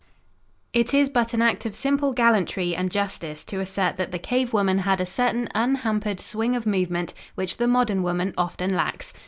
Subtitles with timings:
[0.73, 4.51] It is but an act of simple gallantry and justice to assert that the cave
[4.51, 9.13] woman had a certain unhampered swing of movement which the modern woman often lacks.